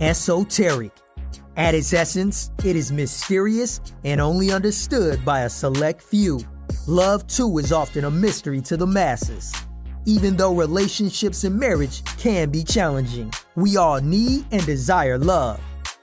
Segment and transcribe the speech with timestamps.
[0.00, 0.92] esoteric.
[1.56, 6.40] At its essence, it is mysterious and only understood by a select few.
[6.86, 9.52] Love, too, is often a mystery to the masses.
[10.06, 15.60] Even though relationships and marriage can be challenging, we all need and desire love.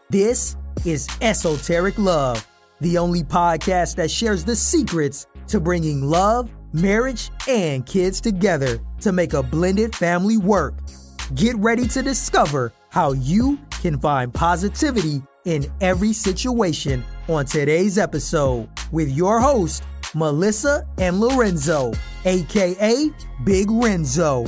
[0.10, 0.56] This
[0.86, 2.46] is Esoteric Love,
[2.80, 9.12] the only podcast that shares the secrets to bringing love, marriage, and kids together to
[9.12, 10.76] make a blended family work.
[11.34, 18.70] Get ready to discover how you can find positivity in every situation on today's episode
[18.92, 21.94] with your host, Melissa and Lorenzo,
[22.26, 23.10] aka
[23.44, 24.46] Big Renzo.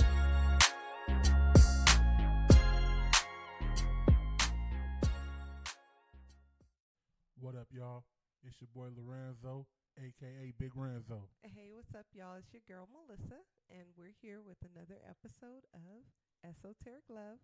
[7.39, 8.03] What up, y'all?
[8.43, 9.65] It's your boy Lorenzo,
[9.97, 11.29] aka Big Renzo.
[11.43, 12.37] Hey, what's up, y'all?
[12.37, 16.03] It's your girl Melissa, and we're here with another episode of
[16.43, 17.39] Esoteric Love.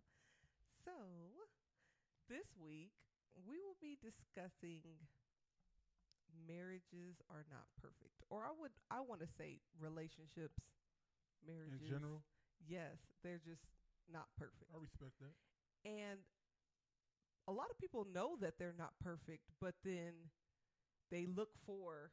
[0.83, 0.92] So,
[2.30, 2.92] this week
[3.48, 4.81] we will be discussing
[6.48, 10.59] marriages are not perfect, or I would I want to say relationships,
[11.45, 12.23] marriages In general,
[12.67, 13.64] Yes, they're just
[14.12, 14.72] not perfect.
[14.73, 15.34] I respect that.
[15.86, 16.20] And
[17.48, 20.14] a lot of people know that they're not perfect, but then
[21.12, 22.12] they look for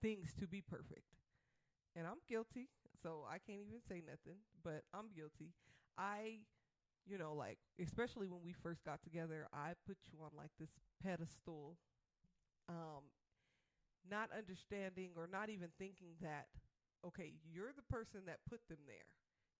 [0.00, 1.16] things to be perfect.
[1.96, 2.68] And I'm guilty,
[3.02, 5.52] so I can't even say nothing, but I'm guilty.
[5.98, 6.40] I,
[7.06, 10.70] you know, like, especially when we first got together, I put you on like this
[11.02, 11.76] pedestal,
[12.68, 13.04] um,
[14.08, 16.48] not understanding or not even thinking that,
[17.06, 19.10] okay, you're the person that put them there.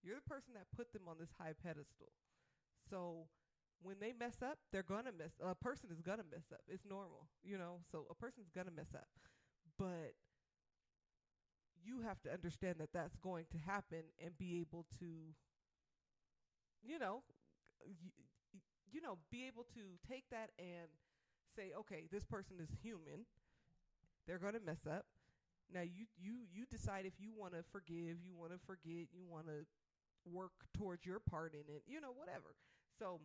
[0.02, 2.10] You're the person that put them on this high pedestal.
[2.90, 3.26] So
[3.82, 5.32] when they mess up, they're gonna mess.
[5.42, 6.62] A person is gonna mess up.
[6.68, 7.80] It's normal, you know.
[7.90, 9.08] So a person's gonna mess up,
[9.78, 10.14] but
[11.84, 15.34] you have to understand that that's going to happen and be able to,
[16.82, 17.22] you know,
[17.86, 18.12] y-
[18.92, 20.88] you know, be able to take that and
[21.56, 23.26] say, okay, this person is human.
[24.26, 25.06] They're gonna mess up.
[25.72, 29.26] Now you you you decide if you want to forgive, you want to forget, you
[29.28, 29.66] want to
[30.26, 32.56] work towards your part in it, you know, whatever.
[32.98, 33.20] So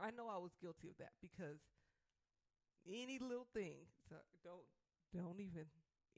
[0.00, 1.60] I know I was guilty of that because
[2.86, 4.66] any little thing, so don't
[5.14, 5.66] don't even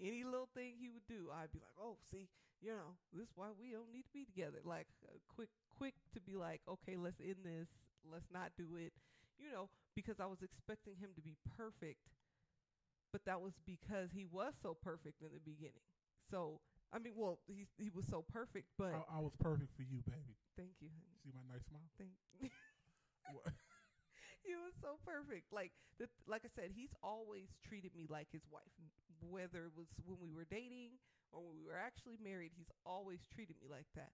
[0.00, 2.28] any little thing he would do, I'd be like, "Oh, see,
[2.60, 5.94] you know, this is why we don't need to be together." Like uh, quick quick
[6.14, 7.68] to be like, "Okay, let's end this.
[8.04, 8.92] Let's not do it."
[9.38, 12.08] You know, because I was expecting him to be perfect.
[13.12, 15.86] But that was because he was so perfect in the beginning.
[16.30, 16.60] So,
[16.92, 20.02] I mean, well, he he was so perfect, but I, I was perfect for you,
[20.02, 20.34] baby.
[20.56, 21.14] thank you, honey.
[21.22, 21.86] See my nice smile?
[21.98, 22.10] Thank
[24.44, 25.52] he was so perfect.
[25.52, 28.70] Like the, like I said, he's always treated me like his wife.
[29.22, 30.98] Whether it was when we were dating
[31.32, 34.12] or when we were actually married, he's always treated me like that.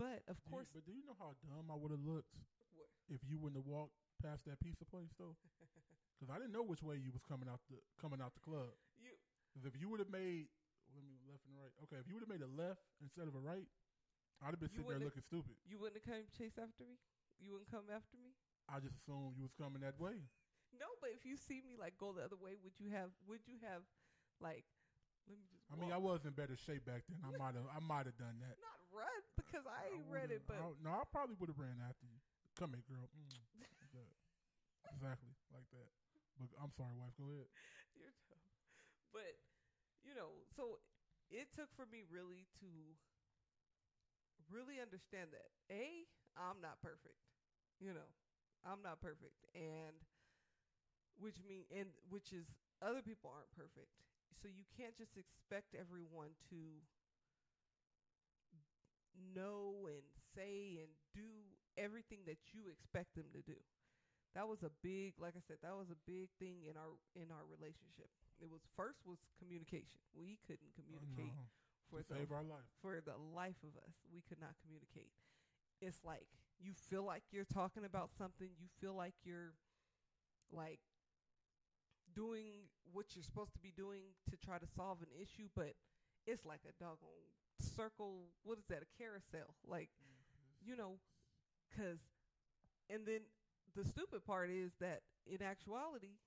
[0.00, 2.32] But of Do you- course, but do you know how dumb I would have looked
[2.72, 2.88] What?
[3.12, 3.92] if you wouldn't have walked
[4.24, 5.36] past that pizza place though?
[6.16, 8.72] Because I didn't know which way you was coming out the coming out the club.
[9.00, 9.16] you
[9.52, 10.48] 'Cause if you would have made
[10.94, 11.72] let me left and right.
[11.84, 13.68] Okay, if you would have made a left instead of a right,
[14.42, 15.56] I'd have been sitting there looking stupid.
[15.64, 16.98] you wouldn't have come chase after me.
[17.38, 18.34] You wouldn't come after me.
[18.68, 20.28] I just assumed you was coming that way.
[20.72, 23.12] No, but if you see me like go the other way, would you have?
[23.26, 23.82] Would you have,
[24.40, 24.66] like,
[25.28, 25.64] let me just.
[25.70, 27.20] I mean, I was in better shape back then.
[27.22, 28.56] I might have, I might have done that.
[28.60, 31.58] not run because I ain't would've- read it, but I, no, I probably would have
[31.60, 32.18] ran after you.
[32.58, 33.06] Come here, girl.
[33.14, 34.10] Mm, like.
[34.90, 35.88] Exactly like that.
[36.40, 37.14] But I'm sorry, wife.
[37.16, 37.46] Go ahead.
[37.94, 38.42] You're tough.
[39.14, 39.38] But,
[40.02, 40.80] you know, so
[41.30, 42.68] it took for me really to
[44.50, 47.16] really understand that A, I'm not perfect.
[47.78, 48.08] You know,
[48.66, 49.36] I'm not perfect.
[49.54, 49.94] And
[51.20, 52.48] which mean and which is
[52.82, 53.92] other people aren't perfect.
[54.38, 56.82] So you can't just expect everyone to
[59.34, 60.04] know and
[60.34, 61.26] say and do
[61.76, 63.58] everything that you expect them to do.
[64.34, 67.30] That was a big like i said that was a big thing in our in
[67.34, 68.08] our relationship.
[68.40, 70.00] It was first was communication.
[70.14, 71.46] We couldn't communicate Oh, no,
[71.90, 72.68] for to the save our life.
[72.80, 73.94] for the life of us.
[74.12, 75.10] We could not communicate.
[75.80, 76.28] It's like
[76.60, 78.50] you feel like you're talking about something.
[78.60, 79.54] You feel like you're
[80.52, 80.80] like
[82.14, 85.74] doing what you're supposed to be doing to try to solve an issue but
[86.26, 87.30] it's like a doggone
[87.60, 90.70] circle what is that a carousel like mm-hmm.
[90.70, 90.98] you know
[91.76, 92.00] cuz
[92.88, 93.20] and then
[93.74, 96.18] the stupid part is that in actuality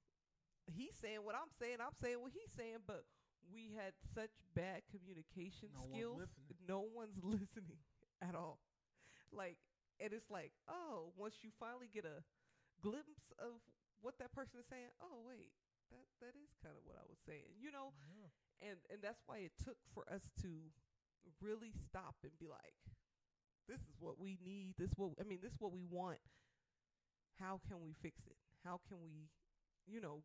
[0.65, 3.03] he's saying what I'm saying I'm saying what he's saying but
[3.51, 6.57] we had such bad communication No skills listening.
[6.67, 7.83] no one's listening
[8.21, 8.59] at all
[9.31, 9.57] like
[9.99, 12.23] and it's like oh once you finally get a
[12.81, 13.59] glimpse of
[14.01, 15.51] what that person is saying oh wait
[15.93, 18.29] that that is kind of what I was saying you know Yeah.
[18.73, 20.49] and and that's why it took for us to
[21.41, 22.75] really stop and be like
[23.69, 26.19] this is what we need this what I mean this is what we want
[27.39, 28.37] how can we fix it?
[28.63, 29.29] How can we,
[29.87, 30.23] you know,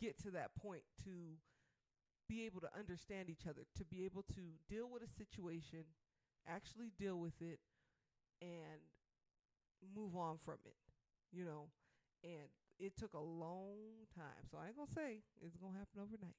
[0.00, 1.36] get to that point to
[2.28, 5.84] be able to understand each other, to be able to deal with a situation,
[6.46, 7.58] actually deal with it,
[8.42, 8.80] and
[9.94, 10.76] move on from it,
[11.32, 11.68] you know.
[12.24, 12.48] And
[12.78, 14.46] it took a long time.
[14.50, 16.38] So I ain't gonna say it's gonna happen overnight.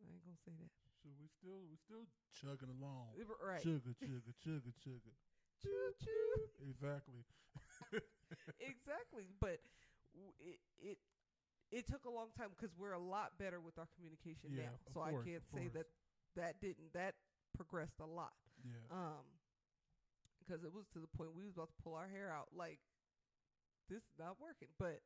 [0.00, 0.72] I ain't gonna say that.
[1.02, 3.16] So we still we still chugging along.
[3.42, 3.62] Right.
[3.62, 5.14] Sugar, sugar, sugar, sugar.
[5.62, 6.32] Choo choo.
[6.64, 7.20] Exactly.
[8.60, 9.28] exactly.
[9.40, 9.60] But
[10.14, 10.98] w- it it
[11.70, 14.76] it took a long time because we're a lot better with our communication Yeah, now.
[14.94, 15.74] So I can't say course.
[15.74, 15.88] that
[16.36, 17.14] that didn't that
[17.56, 18.32] progressed a lot.
[18.64, 18.86] Yeah.
[18.92, 19.24] Um,
[20.40, 22.48] because it was to the point we was about to pull our hair out.
[22.56, 22.78] Like
[23.88, 24.68] this is not working.
[24.78, 25.00] But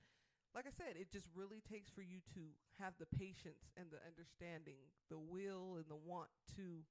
[0.54, 2.40] like I said, it just really takes for you to
[2.80, 4.78] have the patience and the understanding,
[5.10, 6.84] the will and the want to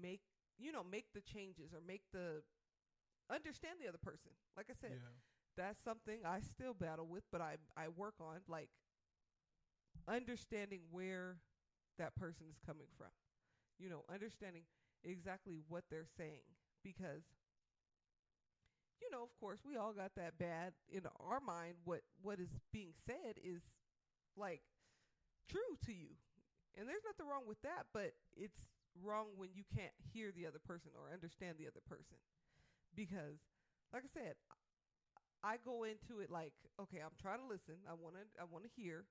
[0.00, 0.20] make
[0.58, 2.42] you know make the changes or make the
[3.30, 4.32] understand the other person.
[4.56, 5.14] Like I said, yeah.
[5.56, 8.70] that's something I still battle with, but I I work on like
[10.06, 11.36] understanding where
[11.98, 13.10] that person is coming from.
[13.78, 14.62] You know, understanding
[15.04, 16.42] exactly what they're saying
[16.82, 17.22] because
[19.00, 22.50] you know, of course, we all got that bad in our mind what what is
[22.72, 23.62] being said is
[24.36, 24.62] like
[25.50, 26.14] true to you.
[26.76, 28.58] And there's nothing wrong with that, but it's
[29.02, 32.18] wrong when you can't hear the other person or understand the other person.
[32.94, 33.38] Because
[33.92, 34.34] like I said,
[35.42, 36.52] I go into it like,
[36.82, 37.78] okay, I'm trying to listen.
[37.88, 39.04] I want to I want to hear,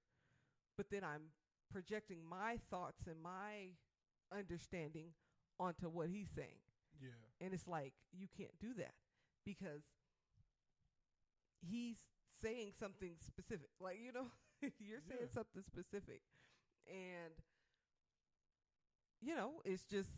[0.78, 1.32] but then I'm
[1.72, 3.76] projecting my thoughts and my
[4.32, 5.12] understanding
[5.60, 6.62] onto what he's saying.
[7.02, 7.46] Yeah.
[7.46, 8.94] And it's like you can't do that
[9.48, 9.84] because
[11.62, 11.98] he's
[12.42, 13.70] saying something specific.
[13.80, 14.28] Like, you know,
[14.80, 15.34] you're saying Yeah.
[15.34, 16.22] something specific.
[16.88, 17.34] And
[19.22, 20.10] you know, it's just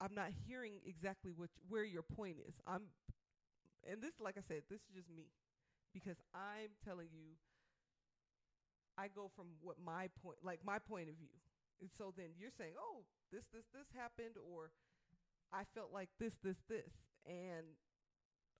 [0.00, 2.54] I'm not hearing exactly what where your point is.
[2.66, 2.82] I'm
[3.90, 5.26] and this like I said, this is just me
[5.94, 7.36] because I'm telling you
[8.98, 11.32] I go from what my point like my point of view.
[11.80, 14.70] And so then you're saying, "Oh, this this this happened or
[15.52, 16.92] I felt like this this this."
[17.26, 17.66] And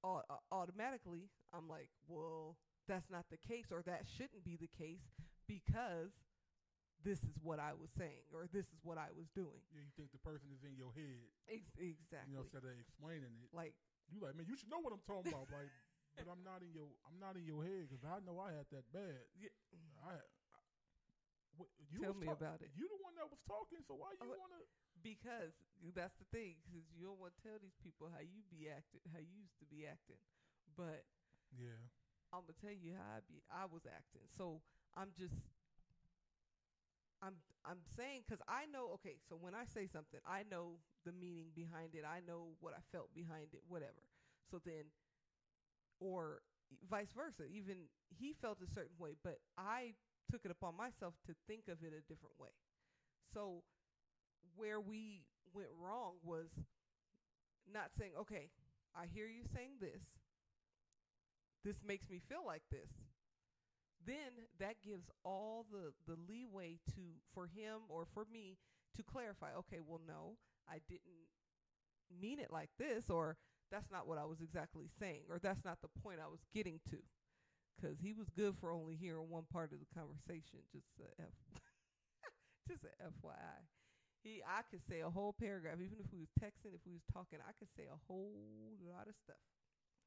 [0.04, 2.56] automatically I'm like, "Well,
[2.88, 5.02] that's not the case or that shouldn't be the case
[5.46, 6.12] because
[7.02, 9.92] this is what I was saying or this is what I was doing." Yeah, you
[9.96, 12.30] think the person is in your head, Ex- exactly.
[12.30, 13.50] you know, instead of explaining it.
[13.52, 13.74] like
[14.10, 15.48] You like, man, you should know what I'm talking about.
[16.18, 18.50] Like, but I'm not in your, I'm not in your head because I know I
[18.50, 19.22] had that bad.
[19.38, 19.54] yeah,
[20.04, 20.58] I, I
[21.56, 22.74] what, you Tell me talk- about it.
[22.74, 24.62] You the one that was talking, so why you uh, Oh, want to?
[25.02, 25.52] Because
[25.94, 29.00] that's the thing cuz you don't want to tell these people how you be acting,
[29.12, 30.20] how you used to be acting.
[30.76, 31.04] But
[31.52, 31.80] Yeah,
[32.32, 34.26] I'm gonna tell you how I be I was acting.
[34.36, 34.62] So
[34.96, 35.34] I'm just
[37.22, 39.16] I'm I'm saying because I know okay.
[39.28, 42.04] So when I say something, I know the meaning behind it.
[42.04, 43.60] I know what I felt behind it.
[43.68, 44.00] Whatever.
[44.50, 44.88] So then,
[46.00, 46.42] or
[46.88, 47.44] vice versa.
[47.50, 49.94] Even he felt a certain way, but I
[50.30, 52.54] took it upon myself to think of it a different way.
[53.34, 53.62] So
[54.56, 56.48] where we went wrong was
[57.72, 58.50] not saying, okay,
[58.94, 60.02] I hear you saying this.
[61.64, 62.90] This makes me feel like this.
[64.04, 68.56] Then that gives all the, the leeway to for him or for me
[68.96, 70.36] to clarify, okay, well no,
[70.68, 71.28] I didn't
[72.20, 73.36] mean it like this or
[73.70, 76.80] that's not what I was exactly saying or that's not the point I was getting
[76.90, 76.98] to.
[77.80, 81.34] Cuz he was good for only hearing one part of the conversation, just a F
[82.68, 83.79] just a FYI.
[84.22, 87.06] He I could say a whole paragraph even if we was texting, if we was
[87.12, 88.36] talking, I could say a whole
[88.84, 89.40] lot of stuff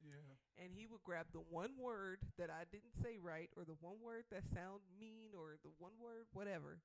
[0.04, 3.80] yeah, and he would grab the one word that I didn't say right or the
[3.80, 6.84] one word that sound mean or the one word whatever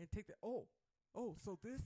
[0.00, 0.64] and take the oh
[1.12, 1.84] oh so this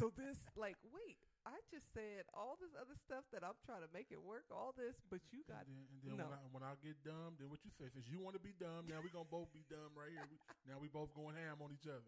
[0.00, 3.90] so this like wait I just said all this other stuff that I'm trying to
[3.92, 6.24] make it work all this but you got and then, and then no.
[6.24, 7.88] when I when I get dumb, then what you say?
[7.88, 10.26] Since you want to be dumb, now we gonna both be dumb right here.
[10.28, 10.36] We,
[10.68, 12.04] now we both going ham on each other.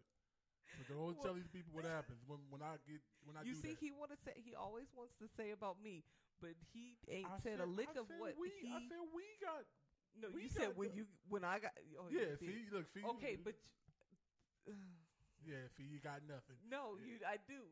[0.79, 3.55] But don't Well- tell these people what happens when when I get when I you
[3.55, 3.79] see that.
[3.79, 6.05] he want to say he always wants to say about me
[6.41, 9.25] but he ain't I said, a lick I of what we, he I said we
[9.45, 9.67] got.
[10.17, 12.89] no we you said when the- you when I got oh, you yeah, see, look,
[12.95, 13.05] see.
[13.05, 13.55] okay but
[15.45, 16.57] yeah, see, you got nothing.
[16.69, 17.07] No, Yeah.
[17.07, 17.63] you I do.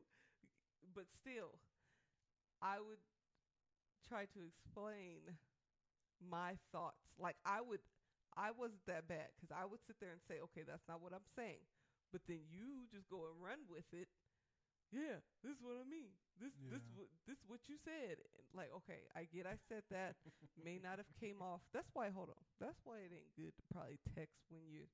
[0.94, 1.58] But still,
[2.60, 2.98] I would
[4.08, 5.20] try to explain
[6.20, 7.06] my thoughts.
[7.18, 7.80] Like I would
[8.36, 11.12] I wasn't that bad cuz I would sit there and say, "Okay, that's not what
[11.12, 11.64] I'm saying."
[12.12, 14.08] But then you just go and run with it.
[14.88, 16.16] Yeah, this is what I mean.
[16.40, 16.96] This this Yeah.
[16.96, 18.24] what this what you said.
[18.24, 20.16] And like, okay, I get I said that
[20.56, 21.60] may not have came off.
[21.72, 22.42] That's why hold on.
[22.58, 24.88] That's why it ain't good to probably text when you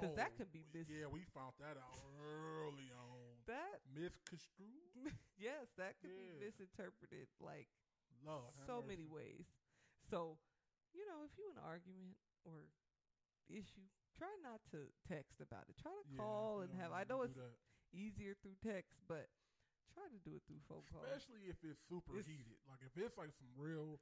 [0.00, 3.36] 'Cause that oh, could be mis- Yeah, we found that out early on.
[3.46, 4.96] that Misconstrued.
[5.36, 7.68] yes, that could be misinterpreted like
[8.24, 9.44] Lord, so many ways.
[10.08, 10.38] So
[10.94, 12.16] you know, if you in an argument
[12.48, 12.72] or
[13.50, 13.84] issue,
[14.18, 15.76] try not to text about it.
[15.80, 16.92] Try to Yeah, call and have.
[16.92, 17.54] I know it's that.
[17.92, 19.28] easier through text, but
[19.94, 21.02] try to do it through phone call.
[21.06, 22.58] especially if it's super It's- heated.
[22.68, 24.00] Like if it's like some real,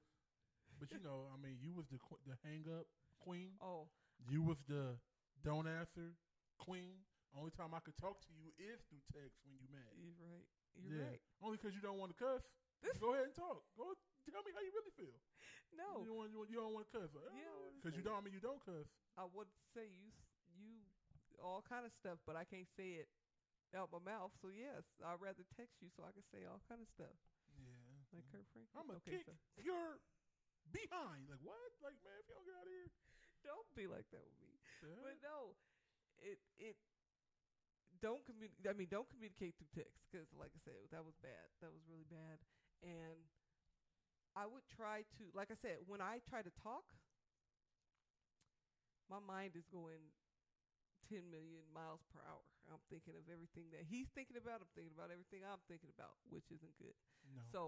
[0.79, 2.87] but you know, I mean, you was the the hang up
[3.21, 3.57] queen.
[3.63, 3.89] Oh,
[4.31, 4.99] You was the
[5.43, 6.15] don't answer
[6.59, 7.03] queen.
[7.35, 9.89] Only time I could talk to you is through text when you mad.
[9.97, 10.47] you're right.
[10.77, 11.09] You're yeah.
[11.17, 11.21] right.
[11.43, 12.43] Only because you don't want to cuss.
[12.83, 13.63] This- Go ahead and talk.
[13.79, 13.95] Go
[14.31, 15.17] tell me how you really feel.
[15.73, 17.11] No, You don't want you, don't want to cuss.
[17.15, 17.73] Don't eh?
[17.81, 18.19] because you don't.
[18.19, 18.87] I mean, you don't cuss.
[19.17, 20.13] I would say you
[20.53, 20.85] you
[21.41, 23.09] all kind of stuff, but I can't say it
[23.73, 24.31] out my mouth.
[24.45, 27.17] So yes, I'd rather text you so I can say all kind of stuff
[27.57, 27.73] Yeah.
[27.97, 28.69] like Kirk Franklin.
[28.77, 29.35] I'm gonna okay, kick so
[29.65, 29.97] your
[30.71, 31.27] behind.
[31.33, 31.73] Like what?
[31.81, 32.91] Like man, if you don't get out of here.
[33.43, 34.53] don't be like that with me.
[34.85, 35.01] Yeah.
[35.01, 35.57] But no,
[36.21, 36.77] it it
[38.05, 38.67] don't communicate.
[38.69, 41.49] I mean, don't communicate through text because, like I said, that was bad.
[41.65, 42.43] That was really bad.
[42.83, 43.19] And
[44.37, 46.85] I would try to, like I said, when I try to talk,
[49.11, 50.11] my mind is going
[51.11, 52.45] 10 million miles per hour.
[52.71, 54.63] I'm thinking of everything that he's thinking about.
[54.65, 56.97] I'm thinking about everything I'm thinking about, which isn't good.
[57.35, 57.43] no.
[57.53, 57.61] So,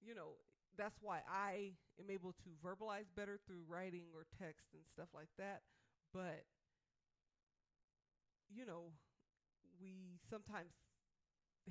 [0.00, 0.40] you know,
[0.78, 5.28] that's why I am able to verbalize better through writing or text and stuff like
[5.36, 5.60] that.
[6.14, 6.46] But,
[8.48, 8.92] you know,
[9.80, 10.72] we sometimes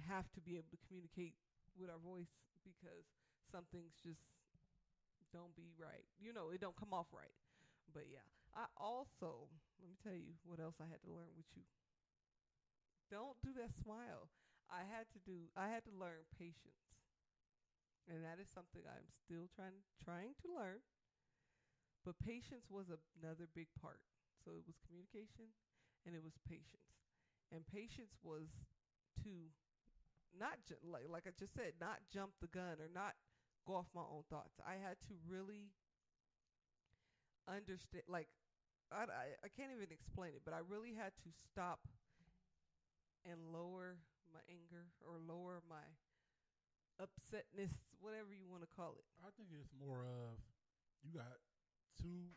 [0.08, 1.36] have to be able to communicate
[1.78, 2.32] with our voice
[2.64, 3.06] because
[3.52, 4.22] some things just
[5.34, 6.06] don't be right.
[6.20, 7.34] You know, it don't come off right.
[7.94, 8.26] But yeah,
[8.56, 9.50] I also,
[9.82, 11.64] let me tell you what else I had to learn with you.
[13.12, 14.30] Don't do that smile.
[14.70, 16.96] I had to do I had to learn patience.
[18.10, 20.82] And that is something I'm still trying trying to learn.
[22.04, 24.02] But patience was another big part.
[24.44, 25.52] So it was communication
[26.06, 26.96] and it was patience.
[27.52, 28.48] And patience was
[29.24, 29.52] to
[30.38, 33.16] not ju- like like I just said, not jump the gun or not
[33.66, 34.60] go off my own thoughts.
[34.66, 35.72] I had to really
[37.48, 38.28] understand like
[38.92, 41.80] I, I I can't even explain it, but I really had to stop
[43.26, 43.98] and lower
[44.34, 45.84] my anger or lower my
[47.02, 49.06] upsetness, whatever you want to call it.
[49.24, 50.38] I think it's more of
[51.02, 51.40] you got
[52.02, 52.36] two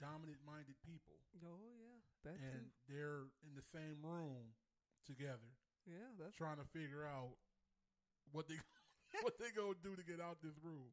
[0.00, 2.70] dominant minded people Oh yeah, that and too.
[2.88, 4.54] they're in the same room
[5.06, 5.57] together
[5.88, 7.32] Yeah, that's trying to figure out
[8.32, 8.60] what they
[9.24, 10.92] what they gonna do to get out this room.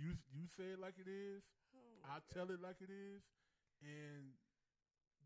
[0.00, 1.44] You you say it like it is,
[1.76, 3.20] oh I tell it like it is,
[3.84, 4.32] and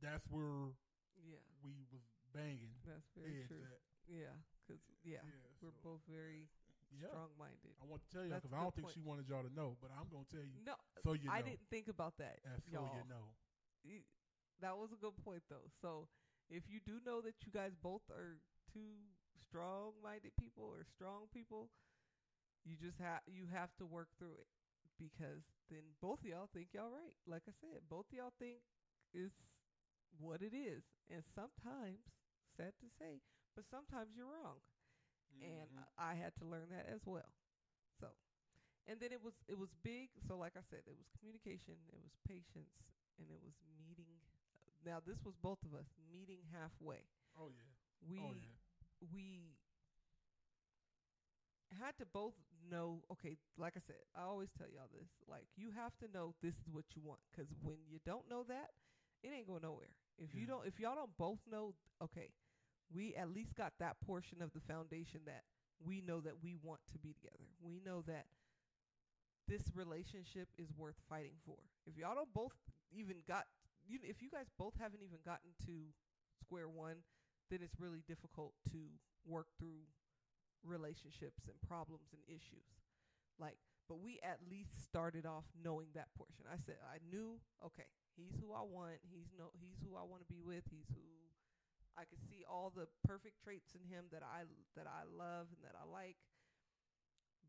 [0.03, 0.75] that's where
[1.23, 2.03] yeah, we was
[2.35, 3.63] banging that's very true.
[3.63, 3.81] at.
[4.09, 4.33] Yeah,
[4.65, 6.49] because yeah, Yeah, we're so- both very
[6.89, 7.77] Yeah, strong-minded.
[7.79, 8.97] I want to tell you because I don't think point.
[8.97, 10.75] she wanted y'all to know, but I'm gonna tell you No,
[11.05, 11.37] so you know.
[11.37, 12.41] I didn't think about that.
[12.49, 12.97] and so y'all.
[12.99, 13.37] you know.
[14.61, 15.69] That was a good point though.
[15.81, 16.09] So
[16.51, 18.41] if you do know that you guys both are
[18.73, 21.71] two strong-minded people or strong people,
[22.65, 24.49] you just have you have to work through it
[24.99, 27.17] because then both of y'all think y'all right.
[27.27, 28.61] Like I said, both of y'all think
[29.15, 29.33] is
[30.19, 32.03] what it is, and sometimes,
[32.57, 33.21] sad to say,
[33.57, 34.61] but sometimes you're wrong
[35.43, 35.85] and Mhm.
[35.99, 37.31] I I had to learn that as well.
[38.01, 38.09] So,
[38.89, 40.11] and then it was it was big.
[40.27, 42.75] So, like I said, it was communication, it was patience,
[43.19, 44.21] and it was meeting.
[44.85, 47.07] Now, this was both of us meeting halfway.
[47.39, 47.71] oh yeah,
[48.09, 48.58] We oh yeah.
[49.13, 49.55] We
[51.81, 52.35] had to both
[52.71, 53.03] know.
[53.13, 55.09] Okay, like I said, I always tell y'all this.
[55.29, 58.45] Like, you have to know this is what you want, because when you don't know
[58.49, 58.71] that,
[59.23, 59.91] it ain't going nowhere.
[60.19, 62.31] If you don't, if y'all don't both know, okay,
[62.93, 65.43] we at least got that portion of the foundation that
[65.85, 67.47] we know that we want to be together.
[67.63, 68.27] We know that
[69.47, 71.57] this relationship is worth fighting for.
[71.87, 72.53] If y'all don't both
[72.93, 73.47] even got,
[73.87, 75.95] you, if you guys both haven't even gotten to
[76.41, 76.97] square one,
[77.51, 78.79] then it's really difficult to
[79.27, 79.89] work through
[80.65, 82.69] relationships and problems and issues.
[83.39, 86.45] Like, but we at least started off knowing that portion.
[86.45, 89.01] I said I knew, okay, he's who I want.
[89.09, 90.69] He's no, he's who I want to be with.
[90.69, 91.07] He's who
[91.97, 94.45] I could see all the perfect traits in him that I
[94.77, 96.21] that I love and that I like.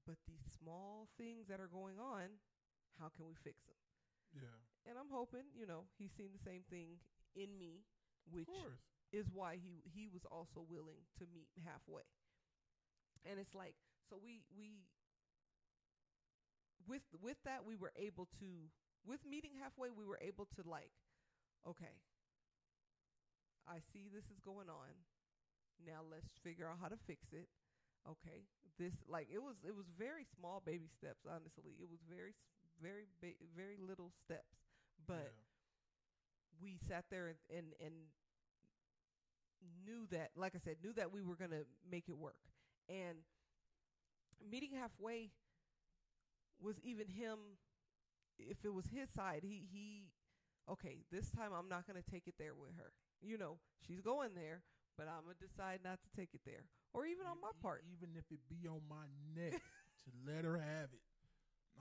[0.08, 2.40] But these small things that are going on,
[2.98, 3.78] how can we fix them?
[4.34, 7.02] Yeah, And I'm hoping, you know, he's seen the same thing
[7.36, 7.82] in me,
[8.30, 8.48] which.
[9.12, 12.04] Is why he he was also willing to meet halfway.
[13.26, 13.76] And it's like
[14.10, 14.86] so we we
[16.88, 18.70] with with that we were able to
[19.06, 20.92] with meeting halfway we were able to like
[21.68, 22.02] okay
[23.68, 24.92] I see this is going on.
[25.86, 27.48] Now let's figure out how to fix it.
[28.08, 28.48] Okay.
[28.80, 31.76] This like it was it was very small baby steps honestly.
[31.80, 32.36] It was very
[32.82, 34.60] very ba- very little steps.
[35.08, 36.62] But yeah.
[36.62, 37.96] we sat there and, and and
[39.86, 42.38] knew that like I said knew that we were going to make it work
[42.88, 43.18] and
[44.50, 45.32] meeting halfway
[46.62, 47.38] was even him
[48.40, 50.08] if it was his side, he he
[50.70, 52.94] okay, this time I'm not going to take it there with her.
[53.22, 54.62] You know, she's going there,
[54.98, 56.64] but I'm going to decide not to take it there.
[56.94, 57.84] Or even on my part.
[57.86, 59.60] even if it be on my neck
[60.06, 61.04] to let her have it.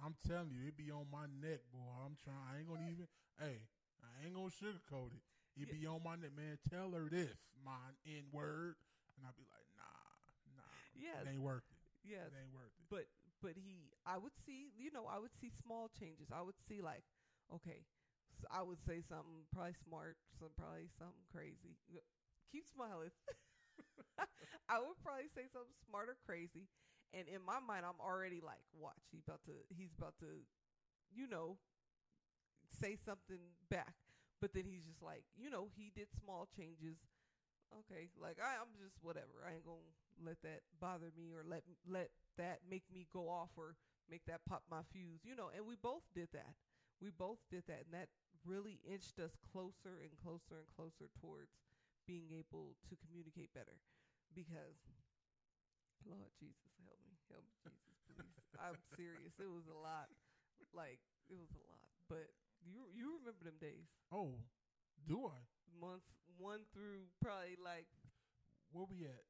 [0.04, 1.90] I'm telling you, it be on my neck, boy.
[2.04, 2.38] I'm trying.
[2.47, 3.06] I ain't gonna even.
[3.38, 3.66] Hey,
[4.02, 5.25] I ain't gonna sugarcoat it.
[5.59, 5.75] It Yeah.
[5.75, 6.59] be on my neck, man.
[6.71, 8.77] Tell her this, my N word,
[9.17, 10.62] and I'll be like, nah, nah,
[10.95, 11.79] Yeah, it ain't worth it.
[12.09, 12.31] Yes.
[12.33, 12.87] It ain't worth it.
[12.91, 13.07] but
[13.43, 16.29] but he I would see you know I would see small changes.
[16.33, 17.05] I would see like
[17.55, 17.85] okay,
[18.33, 21.77] s I would say something probably smart, some probably something crazy.
[22.50, 23.11] Keep smiling.
[24.69, 26.69] I would probably say something smart or crazy,
[27.12, 30.45] and in my mind I'm already like, watch, he about to he's about to,
[31.15, 31.59] you know,
[32.81, 33.38] say something
[33.71, 33.95] back.
[34.40, 36.99] But then he's just like, you know, he did small changes.
[37.85, 39.45] Okay, like I, I'm just whatever.
[39.45, 39.92] I ain't gonna
[40.25, 42.09] let that bother me or let let
[42.40, 43.76] that make me go off or
[44.09, 45.21] make that pop my fuse.
[45.26, 46.57] You know, and we both did that.
[47.02, 48.09] We both did that, and that
[48.47, 51.52] really inched us closer and closer and closer towards
[52.07, 53.76] being able to communicate better.
[54.33, 54.80] Because,
[56.09, 58.33] Lord Jesus, help me, help me, Jesus, please.
[58.57, 59.37] I'm serious.
[59.38, 60.09] It was a lot.
[60.73, 62.28] Like it was a lot, but
[62.65, 63.88] you you remember them days?
[64.12, 64.35] Oh,
[65.07, 65.38] do I?
[65.81, 67.87] Months one through probably like
[68.73, 69.25] Where we at?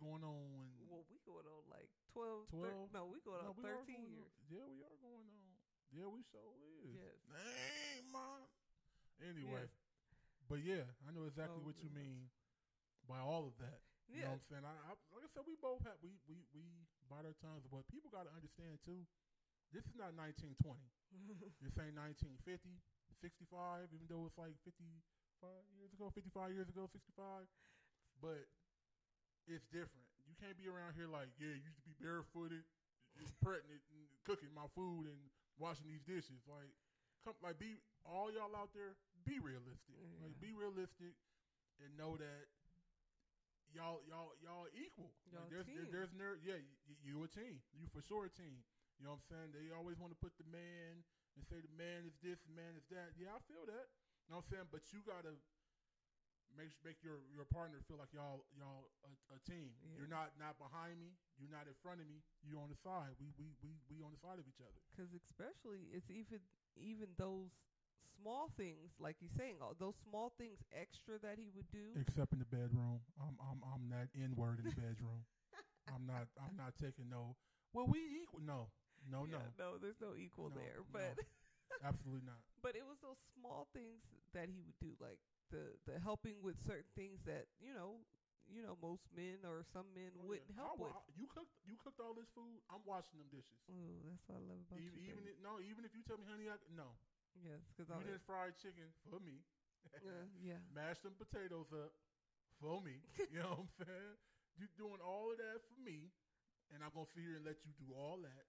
[0.00, 0.70] Going on?
[0.88, 2.88] well, we going on like 12, 12?
[2.92, 4.30] no, we going No, on we thirteen going years.
[4.30, 5.50] On, yeah, we are going on.
[5.90, 6.54] Yeah, we sure
[6.84, 6.94] is.
[6.94, 7.18] Yes.
[7.28, 8.48] Dang, mom.
[9.20, 9.70] Anyway, Yes.
[10.48, 12.30] but yeah, I know exactly Oh, what you mean
[13.08, 13.80] by all of that.
[14.08, 14.64] You know Yeah, what I'm saying?
[14.64, 16.64] I, I, like I said, we both have we we we
[17.10, 19.04] bite our tongues, but people got to understand too.
[19.72, 20.56] This is not 1920.
[21.64, 22.68] This ain't 1950,
[23.20, 27.48] 65, even though it's like 55 years ago, 55 years ago, 65.
[28.22, 28.44] But
[29.48, 30.06] it's different.
[30.28, 32.62] You can't be around here like, yeah, you used to be barefooted,
[33.44, 35.18] pregnant, and cooking my food and
[35.58, 36.44] washing these dishes.
[36.46, 36.70] Like,
[37.24, 38.94] come, like be all y'all out there,
[39.26, 39.96] be realistic.
[40.22, 41.16] Like, be realistic
[41.82, 42.44] and know that
[43.74, 45.10] y'all y'all y'all equal.
[45.32, 45.92] Y'all like, there's, there- team.
[45.92, 47.58] there's ner- yeah, you, you a team.
[47.74, 48.62] You for sure a team.
[48.98, 49.48] You know what I'm saying?
[49.54, 51.06] They always want to put the man
[51.38, 53.14] and say the man is this, the man is that.
[53.14, 53.86] Yeah, I feel that.
[54.26, 54.68] You know what I'm saying?
[54.74, 55.38] But you gotta
[56.58, 59.70] make make your your partner feel like y'all y'all a, a team.
[59.86, 60.02] Yeah.
[60.02, 61.14] You're not not behind me.
[61.38, 62.20] You're not in front of me.
[62.42, 63.14] You're on the side.
[63.22, 64.82] We we we we on the side of each other.
[64.90, 66.42] because especially it's even
[66.74, 67.54] even those
[68.18, 71.94] small things like you're saying, all those small things extra that he would do.
[71.94, 73.00] Except in the bedroom.
[73.22, 75.22] I'm I'm I'm that N word in the bedroom.
[75.94, 77.38] I'm not I'm not taking no.
[77.72, 78.40] Well, we equal.
[78.40, 78.72] No,
[79.10, 80.84] no, Yeah, no, no, there's no equal No, there, no.
[80.92, 81.18] but
[81.84, 82.40] absolutely not.
[82.62, 84.02] but it was those small things
[84.34, 85.18] that he would do, like
[85.50, 88.02] the the helping with certain things that you know,
[88.48, 90.60] you know, most men or some men Oh, wouldn't yeah.
[90.60, 90.92] help I with.
[90.92, 92.60] I- you cooked you cooked all this food.
[92.72, 93.58] I'm washing them dishes.
[93.70, 95.04] Ooh, that's what I love about even, you.
[95.04, 96.88] even if, no, even if you tell me, honey, I, no,
[97.40, 98.00] yes, because I'm.
[98.00, 99.44] you did fried chicken for me.
[100.04, 101.92] uh, yeah, Mash them potatoes up
[102.60, 103.00] for me.
[103.32, 104.16] you know what I'm saying?
[104.58, 106.10] You're doing all of that for me,
[106.74, 108.44] and I'm gonna sit here and let you do all that.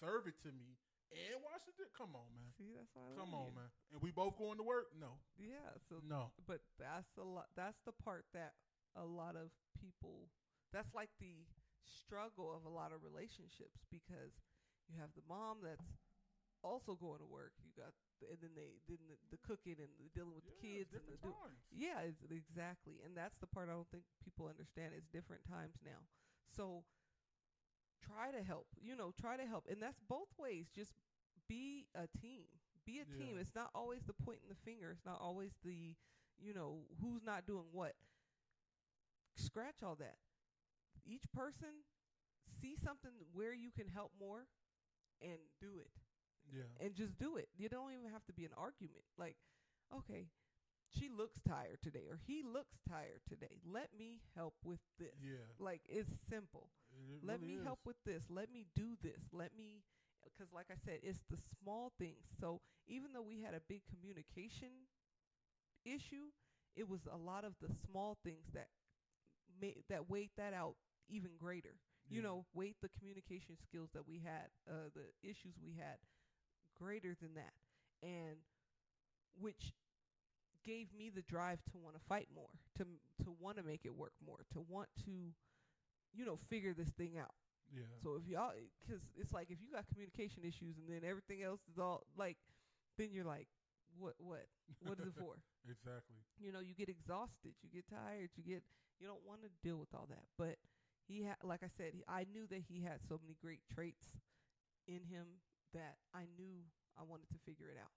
[0.00, 0.76] Serve it to me
[1.12, 1.74] and wash it.
[1.96, 2.50] Come on, man.
[2.56, 3.58] see, that's why I Come on, you.
[3.62, 3.70] man.
[3.92, 4.90] And we both going to work?
[4.96, 6.32] No, Yeah, so no.
[6.48, 8.54] but that's a lot that's the part that
[8.96, 10.30] a lot of people
[10.72, 11.44] that's like the
[11.84, 14.32] struggle of a lot of relationships because
[14.88, 15.84] you have the mom that's
[16.62, 17.90] also going to work you got
[18.30, 21.18] and then they then the, the cooking and the dealing with the kids and the
[21.18, 21.34] do-
[21.74, 25.74] yeah it's, exactly and that's the part i don't think people understand it's different times
[25.82, 25.98] now
[26.54, 26.86] so
[28.06, 30.94] try to help you know try to help and that's both ways just
[31.48, 32.44] be a team
[32.84, 35.94] be a team it's not always the pointing the finger it's not always the
[36.38, 37.94] you know who's not doing what
[39.36, 40.16] scratch all that
[41.06, 41.84] each person
[42.60, 44.46] see something where you can help more
[45.20, 45.90] and do it
[46.52, 47.48] Yeah, and just do it.
[47.56, 49.04] You don't even have to be an argument.
[49.16, 49.36] Like,
[49.96, 50.26] okay,
[50.90, 53.58] she looks tired today or he looks tired today.
[53.64, 55.14] Let me help with this.
[55.22, 55.46] yeah.
[55.58, 56.68] Like it's simple.
[56.92, 57.62] It Let really me is.
[57.62, 58.24] help with this.
[58.30, 59.22] Let me do this.
[59.32, 59.82] Let me
[60.38, 62.24] cuz like I said, it's the small things.
[62.40, 64.86] So even though we had a big communication
[65.84, 66.30] issue,
[66.76, 68.68] it was a lot of the small things that
[69.60, 70.74] made that weighed that out
[71.08, 71.76] even greater
[72.10, 75.96] you know, weight the communication skills that we had, uh, the issues we had,
[76.76, 77.52] greater than that,
[78.02, 78.36] and
[79.40, 79.72] which
[80.64, 82.84] gave me the drive to want to fight more, to
[83.24, 85.32] to want to make it work more, to want to,
[86.14, 87.34] you know, figure this thing out.
[87.72, 87.88] Yeah.
[88.02, 88.52] So if y'all,
[88.84, 92.36] because it's like if you got communication issues and then everything else is all like,
[92.98, 93.48] then you're like,
[93.96, 94.44] what, what,
[94.84, 95.40] what is it for?
[95.68, 96.20] exactly.
[96.36, 98.62] you know, you get exhausted, you get tired, you get
[99.00, 100.28] you don't want to deal with all that.
[100.36, 100.60] But
[101.08, 104.12] he had, like I said, he, I knew that he had so many great traits
[104.86, 105.40] in him
[105.72, 106.62] that I knew
[106.94, 107.96] I wanted to figure it out,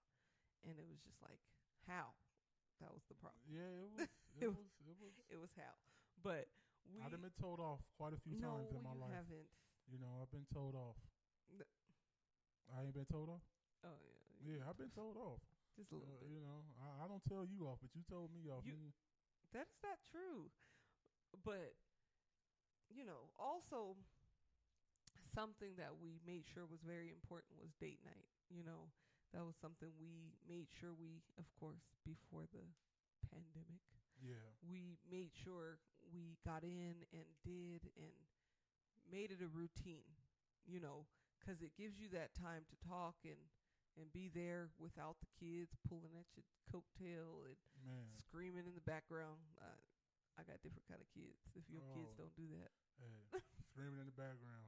[0.64, 1.40] and it was just like
[1.88, 2.16] how.
[2.84, 3.40] That was the problem.
[3.48, 4.00] Yeah, it was.
[4.04, 4.10] It,
[4.44, 4.68] It was.
[4.84, 5.14] It was.
[5.32, 5.76] It was how,
[6.20, 6.48] but
[6.92, 7.02] we.
[7.04, 9.12] I've been told off quite a few no, times in my you life.
[9.14, 9.48] haven't.
[9.92, 10.98] You know, I've been told off.
[12.76, 13.42] I ain't been told off.
[13.84, 14.58] Oh yeah.
[14.58, 15.42] Yeah, I've been told off.
[15.76, 16.30] Just a little Uh, bit.
[16.30, 18.64] you know, I, I don't tell you off, but you told me off.
[18.66, 18.94] You-.
[19.54, 20.52] That's not true.
[21.44, 21.76] But
[22.90, 23.98] you know, also
[25.34, 28.30] something that we made sure was very important was date night.
[28.50, 28.92] You know,
[29.34, 32.64] that was something we made sure we, of course, before the
[33.30, 33.82] pandemic,
[34.22, 35.80] yeah, we made sure
[36.14, 38.14] we got in and did and
[39.10, 40.16] made it a routine.
[40.66, 41.06] You know,
[41.46, 43.38] 'cause it gives you that time to talk and
[43.98, 48.12] and be there without the kids pulling at your coattail and man.
[48.20, 49.40] screaming in the background.
[49.62, 49.80] Uh,
[50.38, 51.48] I got different kind of kids.
[51.56, 52.28] If your kids Oh.
[52.28, 53.24] don't do that, Hey,
[53.72, 54.68] screaming in the background.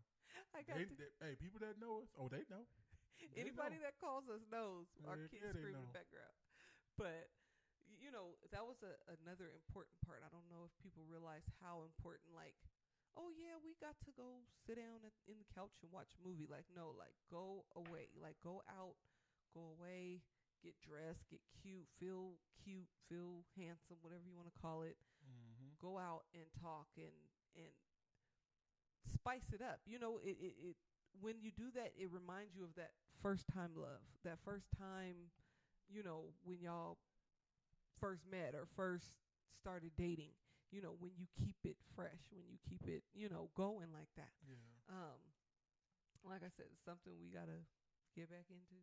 [0.54, 2.68] I got They, they- hey, people that know us, oh, they know.
[3.20, 3.82] They anybody know.
[3.82, 6.36] that calls us knows our kids yeah, scream in the background.
[6.96, 7.28] But
[8.08, 10.24] you know that was a another important part.
[10.24, 12.32] I don't know if people realize how important.
[12.32, 12.56] Like,
[13.20, 16.24] oh yeah, we got to go sit down at, in the couch and watch a
[16.24, 16.48] movie.
[16.48, 18.16] Like, no, like go away.
[18.16, 18.96] Like go out,
[19.52, 20.24] go away,
[20.64, 24.96] get dressed, get cute, feel cute, feel handsome, whatever you want to call it.
[25.28, 25.76] Mm-hmm.
[25.84, 27.12] go out and talk and
[27.60, 27.76] and
[29.04, 29.84] spice it up.
[29.84, 30.76] You know, it, it, it
[31.20, 35.28] when you do that, it reminds you of that first time love, that first time,
[35.92, 36.96] you know, when y'all
[38.00, 39.12] first met or first
[39.62, 40.34] started dating.
[40.72, 44.12] You know, when you keep it fresh, when you keep it, you know, going like
[44.20, 44.36] that.
[44.44, 44.60] Yeah.
[44.92, 45.20] Um,
[46.28, 47.64] like I said, it's something we gotta
[48.16, 48.76] get back into.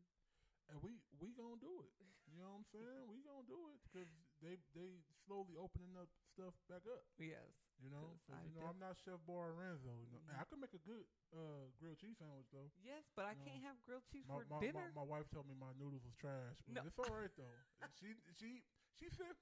[0.72, 1.92] And we we gonna do it.
[2.24, 3.04] You know what I'm saying?
[3.04, 4.08] We gonna do it because
[4.40, 7.04] they they slowly opening up stuff back up.
[7.20, 7.52] Yes.
[7.76, 9.92] You know, 'Cause 'Cause, I you know I'm not Chef Bar Renzo.
[10.08, 10.40] You know.
[10.40, 11.04] I could make a good
[11.36, 12.72] uh, grilled cheese sandwich though.
[12.80, 14.88] Yes, but I can't have grilled cheese My, for my, dinner.
[14.96, 16.88] my, my wife told me my noodles was trash, but No.
[16.88, 17.60] it's all right though.
[18.00, 18.64] she she
[18.98, 19.34] she said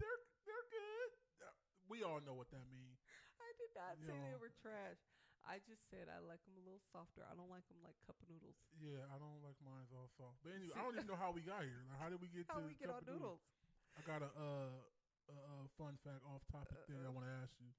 [0.00, 1.10] they're they're good.
[1.42, 1.52] Uh,
[1.88, 2.98] We all know what that means.
[3.40, 4.98] I did not You say they were trash.
[5.46, 7.22] I just said I like them a little softer.
[7.22, 8.58] I don't like them like cup of noodles.
[8.76, 10.36] Yeah, I don't like mine all soft.
[10.44, 11.80] But anyway, I don't even know how we got here.
[11.88, 13.40] Like, how did we get How to we get cup on of noodles?
[13.96, 14.76] I got a uh,
[15.32, 17.72] a, a fun fact off topic thing I want to ask you.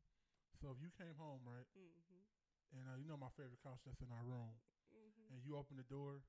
[0.58, 2.24] So if you came home right, Mm-hmm.
[2.74, 4.58] and uh, you know my favorite couch that's in our room,
[4.96, 5.30] Mm-hmm.
[5.32, 6.24] and you open the door,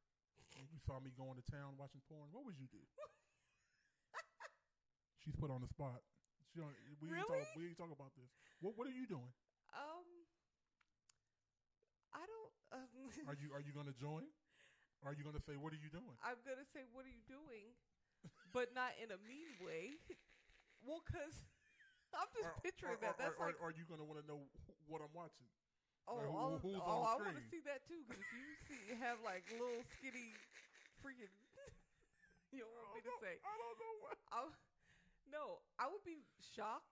[0.58, 2.82] and you saw me going to town watching porn, what would you do?
[5.28, 6.00] She's put on the spot.
[6.48, 6.72] She don't,
[7.04, 7.44] we ain't Really?
[7.44, 8.32] talk, we ain't talk about this.
[8.64, 9.28] What What are you doing?
[9.76, 10.08] Um,
[12.16, 12.52] I don't.
[12.72, 12.88] Um,
[13.28, 14.24] Are you Are you gonna join?
[15.04, 16.16] Are you gonna say what are you doing?
[16.24, 17.76] I'm gonna say, what are you doing?
[18.56, 20.00] but not in a mean way.
[20.80, 21.36] Well, cause
[22.16, 23.20] I'm just Or- picturing or- that.
[23.20, 24.48] or- That's or- like, are you gonna want to know
[24.88, 25.44] what I'm watching?
[26.08, 28.00] oh, who- all oh, I want to see that too.
[28.08, 30.32] Cause if you see have like little skinny,
[31.04, 31.28] freaking,
[32.56, 33.36] you don't want me to say.
[33.44, 34.16] I don't know what.
[34.32, 34.40] I,
[35.32, 36.88] no, I would be shocked,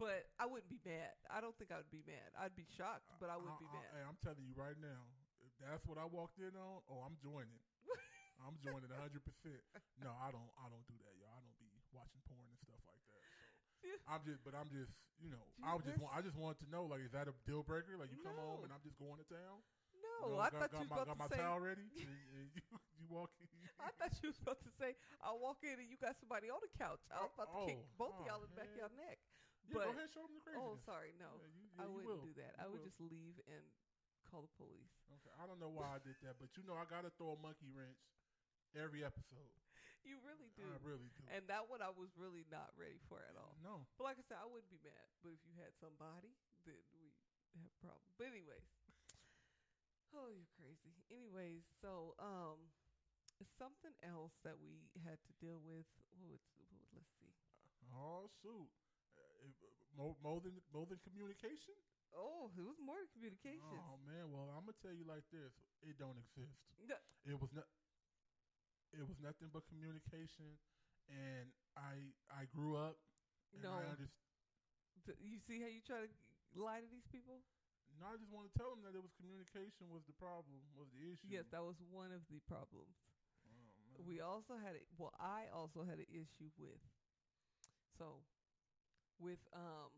[0.00, 1.14] but I wouldn't be mad.
[1.28, 2.28] I don't think I would be mad.
[2.36, 3.88] I'd be shocked, but I wouldn't be I, mad.
[3.92, 5.02] Hey, I'm telling you right now,
[5.44, 7.60] if that's what I walked in on, oh, I'm joining.
[8.44, 9.18] I'm joining 100.
[9.26, 9.58] percent
[9.98, 10.50] No, I don't.
[10.62, 11.34] I don't do that, y'all.
[11.34, 13.24] I don't be watching porn and stuff like that.
[13.34, 16.62] So I'm just, but I'm just, you know, Dude, I just, want, I just wanted
[16.62, 17.98] to know, like, is that a deal breaker?
[17.98, 19.58] Like, you come home and I'm just going to town.
[20.02, 21.40] No, You I got, thought you got was my, about got my to say.
[21.42, 21.86] towel ready.
[21.98, 22.62] and, you,
[22.98, 23.48] you walk in.
[23.78, 24.94] I thought you was about to say.
[25.22, 27.02] I walk in and you got somebody on the couch.
[27.14, 28.82] I was about to kick Oh, both of oh, y'all in the back of man.
[28.86, 29.18] your neck.
[29.68, 30.80] Yeah, but go ahead, show them the oh, craziness.
[30.80, 32.24] oh, sorry, no, Yeah, you, I yeah, you wouldn't will.
[32.24, 32.52] do that.
[32.56, 32.88] You I would will.
[32.88, 33.64] just leave and
[34.26, 34.94] call the police.
[35.20, 37.40] Okay, I don't know why I did that, but you know, I gotta throw a
[37.40, 38.00] monkey wrench
[38.74, 39.52] every episode.
[40.06, 40.64] You really do.
[40.64, 41.22] I really do.
[41.28, 43.60] and that one I was really not ready for at all.
[43.60, 43.84] No.
[44.00, 45.04] But like I said, I wouldn't be mad.
[45.20, 46.32] But if you had somebody,
[46.64, 47.12] then we
[47.60, 48.08] have a problem.
[48.16, 48.64] But anyways,
[50.14, 50.92] oh, you're crazy.
[51.10, 52.58] Anyways, so um,
[53.58, 55.86] something else that we had to deal with.
[56.18, 57.34] What was, what, was- let's see.
[57.94, 58.68] Oh shoot.
[59.16, 61.74] Uh, it- more, more than more than communication.
[62.14, 63.76] Oh, it was more than communication.
[63.82, 66.54] Oh man, well I'm gonna tell you like this: it don't exist.
[66.86, 66.94] No,
[67.26, 67.66] It was not.
[68.92, 70.56] It was nothing but communication,
[71.08, 72.96] and I I grew up.
[73.52, 73.72] And No.
[73.74, 74.16] I underst-
[75.20, 76.08] you see how you try to
[76.60, 77.40] lie to these people?
[77.96, 80.88] No, I just want to tell them that it was communication was the problem, was
[80.92, 81.26] the issue.
[81.32, 82.92] Yes, that was one of the problems.
[83.96, 84.04] Oh.
[84.06, 84.86] We also had it.
[85.00, 86.78] Well, I also had an issue with.
[87.98, 88.22] So,
[89.18, 89.90] with um,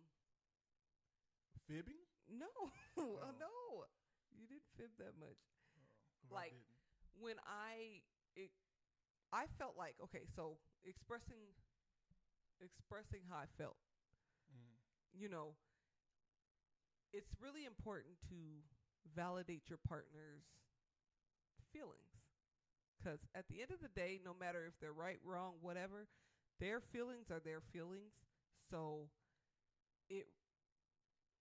[1.69, 2.01] fibbing.
[2.29, 2.49] no,
[2.97, 3.21] Oh.
[3.39, 3.85] no,
[4.33, 5.37] you didn't fib that much.
[5.77, 6.67] Oh, I Like, didn't.
[7.21, 8.01] When I
[8.37, 8.49] it,
[9.33, 11.53] I felt like okay, so expressing,
[12.65, 13.77] expressing how I felt.
[14.49, 14.81] Mm.
[15.13, 15.53] You know,
[17.13, 18.37] it's really important to
[19.15, 20.45] validate your partner's
[21.73, 22.11] feelings.
[22.99, 26.07] Because at the end of the day, no matter if they're right, wrong, whatever,
[26.61, 28.13] their feelings are their feelings.
[28.71, 29.09] So
[30.09, 30.27] it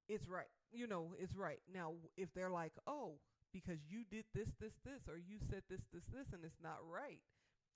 [0.08, 0.50] it's right.
[0.72, 1.60] You know, it's right.
[1.72, 3.20] Now, if they're like, oh,
[3.54, 6.78] because you did this, this, this, or you said this, this, this, and it's not
[6.90, 7.22] right,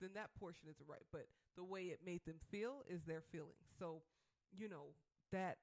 [0.00, 1.06] then that portion isn't right.
[1.12, 1.26] But
[1.56, 3.70] the way it made them feel is their feelings.
[3.78, 4.02] So,
[4.50, 4.94] you know,
[5.32, 5.58] that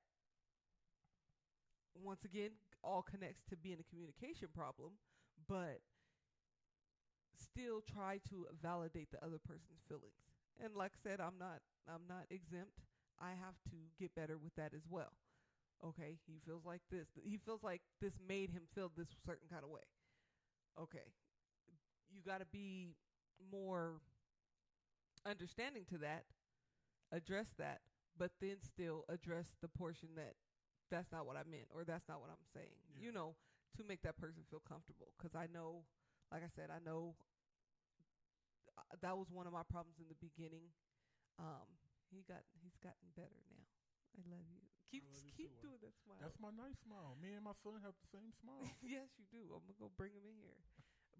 [2.03, 2.51] once again
[2.83, 4.91] all connects to being a communication problem,
[5.47, 5.79] but
[7.35, 10.21] still try to validate the other person's feelings.
[10.63, 12.79] And like I said, I'm not I'm not exempt.
[13.19, 15.13] I have to get better with that as well.
[15.85, 17.07] Okay, he feels like this.
[17.23, 19.81] He feels like this made him feel this certain kind of way.
[20.79, 21.13] Okay.
[22.11, 22.95] You got to be
[23.51, 24.01] more
[25.25, 26.25] understanding to that,
[27.11, 27.81] address that,
[28.17, 30.33] but then still address the portion that
[30.91, 32.75] that's not what I meant or that's not what I'm saying.
[32.93, 33.07] Yeah.
[33.07, 33.35] You know,
[33.77, 35.85] to make that person feel comfortable cuz I know
[36.31, 37.15] like I said, I know
[38.77, 40.71] uh, that was one of my problems in the beginning.
[41.39, 41.67] Um
[42.11, 43.65] he got he's gotten better now.
[44.17, 44.61] I love you.
[44.89, 45.61] Keep love you keep too.
[45.61, 46.17] doing that smile.
[46.19, 47.15] That's my nice smile.
[47.21, 48.67] Me and my son have the same smile.
[48.81, 49.53] yes, you do.
[49.55, 50.57] I'm gonna go bring him in here.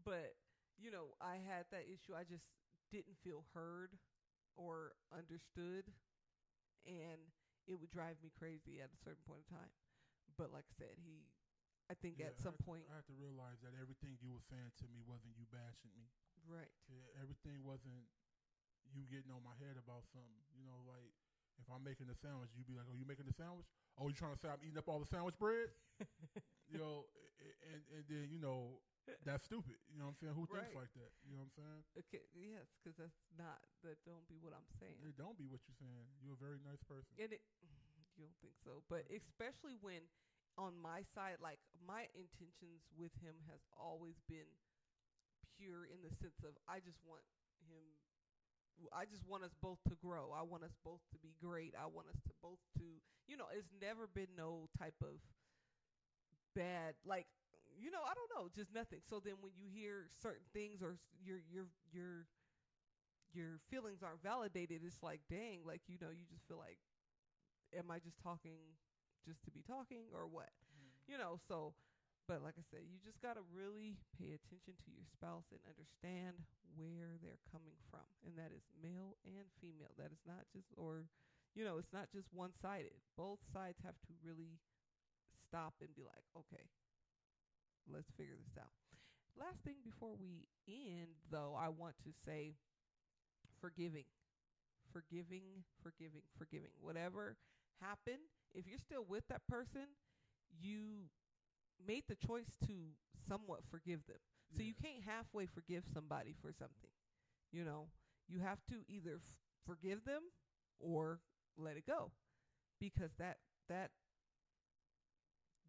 [0.04, 0.36] But
[0.78, 2.16] you know, I had that issue.
[2.16, 2.46] I just
[2.92, 3.98] didn't feel heard
[4.56, 5.86] or understood,
[6.86, 7.22] and
[7.68, 9.72] it would drive me crazy at a certain point in time.
[10.38, 11.28] But like I said, he,
[11.90, 14.42] I think Yeah, at some I point, I had to realize that everything you were
[14.50, 16.10] saying to me wasn't you bashing me.
[16.48, 16.72] right?
[16.90, 18.10] Yeah, everything wasn't
[18.92, 20.44] you getting on my head about something.
[20.56, 21.14] You know, like
[21.62, 23.68] if I'm making a sandwich, you'd be like, "Oh, you making the sandwich?
[23.98, 25.70] Oh, you trying to say I'm eating up all the sandwich bread?"
[26.72, 27.06] you know,
[27.72, 28.80] and and then you know
[29.28, 29.78] that's stupid.
[29.90, 30.36] You know what I'm saying?
[30.38, 30.82] Who thinks Right.
[30.86, 31.12] like that?
[31.26, 31.82] You know what I'm saying?
[32.06, 33.98] Okay, yes, because that's not that.
[34.06, 34.98] Don't be what I'm saying.
[35.06, 36.08] It don't be what you're saying.
[36.22, 37.10] You're a very nice person.
[37.18, 37.42] And it,
[38.18, 40.06] you don't think so, but especially when
[40.60, 44.50] on my side, like my intentions with him has always been
[45.58, 47.24] pure in the sense of I just want
[47.70, 47.84] him.
[48.90, 50.34] I just want us both to grow.
[50.34, 51.76] I want us both to be great.
[51.78, 52.98] I want us to both to,
[53.30, 55.22] you know, it's never been no type of
[56.56, 57.28] bad, like,
[57.82, 59.00] you know, I don't know, just nothing.
[59.10, 62.28] So then when you hear certain things or s- your your your
[63.34, 66.78] your feelings aren't validated, it's like, dang, like you know, you just feel like
[67.78, 68.78] am I just talking
[69.26, 70.52] just to be talking or what?
[70.52, 71.12] Mm-hmm.
[71.12, 71.74] You know, so
[72.28, 75.60] but like I said, you just got to really pay attention to your spouse and
[75.68, 76.40] understand
[76.80, 78.08] where they're coming from.
[78.24, 79.92] And that is male and female.
[80.00, 81.08] That is not just or
[81.56, 82.96] you know, it's not just one-sided.
[83.18, 84.60] Both sides have to really
[85.48, 86.70] stop and be like, "Okay,
[87.94, 88.74] let's figure this out."
[89.40, 92.56] Last thing before we end though, I want to say
[93.60, 94.06] forgiving
[94.92, 96.72] forgiving, forgiving, forgiving.
[96.82, 97.38] Whatever
[97.82, 99.88] happened, if you're still with that person,
[100.60, 101.10] you
[101.86, 102.74] made the choice to
[103.28, 104.18] somewhat forgive them.
[104.56, 106.92] So you can't halfway forgive somebody for something.
[107.52, 107.88] You know,
[108.28, 110.24] you have to either f- forgive them
[110.80, 111.20] or
[111.58, 112.12] let it go
[112.80, 113.38] because that
[113.70, 113.92] that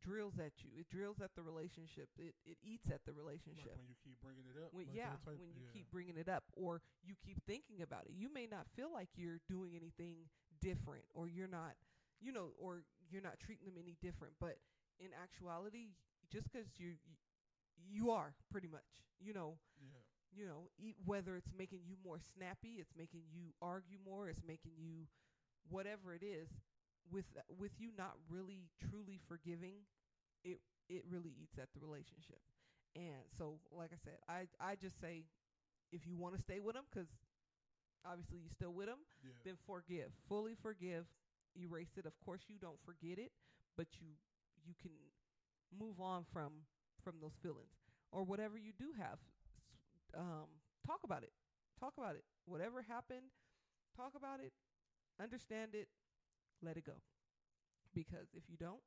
[0.02, 0.70] drills at you.
[0.78, 2.08] It drills at the relationship.
[2.18, 3.76] It it eats at the Like relationship.
[3.78, 4.72] when you keep bringing it up.
[4.74, 5.72] When, like yeah, type- when you yeah.
[5.72, 9.08] keep bringing it up or you keep thinking about it, you may not feel like
[9.16, 10.28] you're doing anything
[10.60, 11.74] different or you're not,
[12.20, 14.34] you know, or you're not treating them any different.
[14.40, 14.58] But
[14.98, 15.94] in actuality,
[16.30, 16.94] just because you
[17.88, 19.98] you are pretty much, you know, yeah.
[20.34, 24.42] you know, e- whether it's making you more snappy, it's making you argue more, it's
[24.46, 25.06] making you
[25.68, 26.48] whatever it is.
[27.10, 27.26] With
[27.58, 29.84] with you not really truly forgiving,
[30.44, 32.40] it it really eats at the relationship.
[32.96, 35.24] And so, like I said, I I just say,
[35.92, 37.08] if you want to stay with them, because
[38.04, 39.30] obviously you're still with them, Yeah.
[39.44, 41.06] then forgive, fully forgive,
[41.56, 42.06] erase it.
[42.06, 43.32] Of course, you don't forget it,
[43.76, 44.16] but you
[44.64, 44.92] you can
[45.78, 46.66] move on from
[47.02, 47.74] from those feelings
[48.12, 49.18] or whatever you do have.
[49.72, 50.48] S- Um,
[50.86, 51.32] talk about it.
[51.78, 52.24] Talk about it.
[52.44, 53.30] Whatever happened,
[53.96, 54.52] talk about it.
[55.20, 55.88] Understand it.
[56.62, 57.02] Let it go.
[57.94, 58.82] Because if you don't,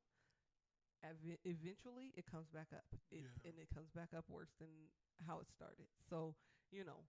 [1.04, 2.86] ev- eventually it comes back up.
[3.10, 3.48] It, Yeah.
[3.48, 4.90] And it comes back up worse than
[5.26, 5.88] how it started.
[6.08, 6.34] So,
[6.70, 7.06] you know,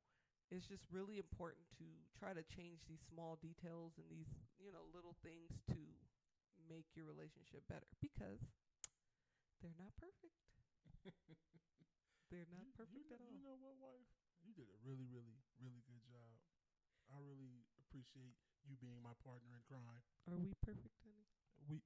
[0.50, 4.88] it's just really important to try to change these small details and these, you know,
[4.96, 5.80] little things to
[6.70, 8.40] make your relationship better because
[9.62, 10.38] they're not perfect.
[12.32, 13.32] they're not You- perfect you, at all.
[13.32, 14.08] You know what, wife?
[14.46, 16.32] You did a really, really, really good job.
[17.12, 18.36] I really appreciate
[18.68, 20.02] you being my partner in crime.
[20.28, 21.26] Are we perfect, honey?
[21.70, 21.82] We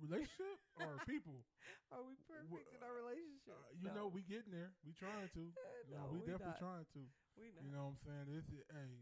[0.00, 1.44] relationship or people?
[1.92, 3.54] Are we perfect Wh- in our relationship?
[3.54, 4.72] Uh, you know, we getting there.
[4.86, 5.42] We trying to.
[5.42, 5.54] You
[5.92, 6.62] no, know, we, we definitely not.
[6.62, 7.02] trying to.
[7.36, 7.64] we not.
[7.64, 8.26] You know what I'm saying?
[8.30, 8.92] This is hey,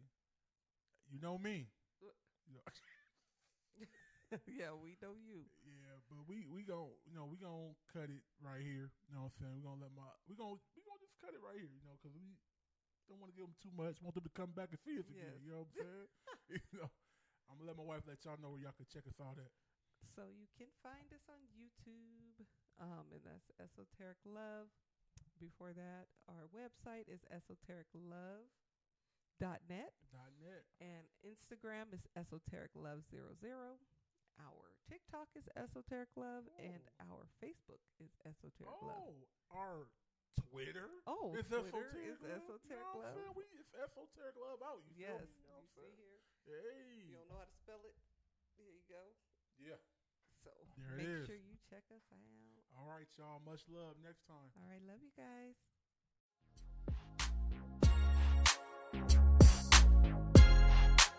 [1.10, 1.68] you know me.
[2.50, 2.60] You
[4.60, 5.46] yeah, we know you.
[5.64, 8.92] yeah, but we we gon' you know we gonna cut it right here.
[9.08, 9.54] You know what I'm saying?
[9.56, 11.70] We gonna let my we gonna we gonna just cut it right here.
[11.72, 12.36] You know, because we
[13.08, 13.98] don't want to give them too much.
[14.04, 15.32] Want them to come back and see us again.
[15.34, 15.42] Yes.
[15.44, 16.08] You know what I'm saying?
[16.60, 16.90] you know,
[17.48, 19.52] I'm gonna let my wife let y'all know where y'all can check us out at.
[20.14, 22.44] So you can find us on YouTube,
[22.78, 24.68] um, and that's Esoteric Love.
[25.40, 28.50] Before that, our website is esotericlove.net,
[29.38, 30.62] Dot net.
[30.82, 33.78] and Instagram is esoteric love zero zero.
[34.38, 39.14] Our TikTok is esoteric love, and our Facebook is esoteric love.
[39.14, 39.86] Oh, our
[40.36, 40.88] Twitter.
[41.06, 42.32] Oh, It's Twitter esoteric is love.
[42.36, 43.16] esoteric you know what I'm love.
[43.16, 43.34] saying?
[43.38, 44.80] We, it's esoteric love out.
[44.84, 45.32] You feel Yes, me?
[45.32, 46.20] You know what I'm you see here.
[46.48, 47.08] Hey.
[47.08, 47.96] You don't know how to spell it?
[48.56, 49.02] Here you go.
[49.60, 49.80] Yeah.
[50.44, 51.26] So There make is.
[51.28, 52.62] sure you check us out.
[52.78, 53.40] All right, y'all.
[53.44, 53.96] Much love.
[54.04, 54.48] Next time.
[54.56, 55.56] All right, love you guys.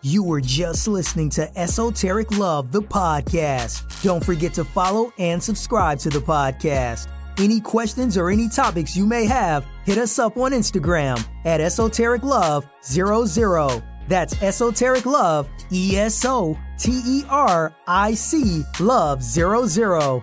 [0.01, 4.01] You were just listening to Esoteric Love, the podcast.
[4.01, 7.07] Don't forget to follow and subscribe to the podcast.
[7.39, 12.21] Any questions or any topics you may have, hit us up on Instagram at Esoteric
[12.21, 13.81] Love 00.
[14.09, 20.21] That's Esoteric Love, E S O T E R I C Love 00.